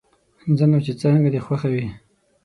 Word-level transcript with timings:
ځه 0.57 0.65
نو، 0.71 0.77
چې 0.85 0.91
څرنګه 0.99 1.29
دې 1.33 1.39
خوښه 1.45 1.67
وي. 1.73 1.87